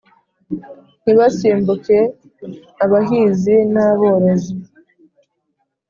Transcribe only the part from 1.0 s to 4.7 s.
ntibasimbuke abahizi na borozi